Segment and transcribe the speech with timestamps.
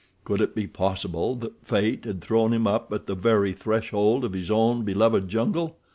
[0.23, 4.33] Could it be possible that fate had thrown him up at the very threshold of
[4.33, 5.77] his own beloved jungle!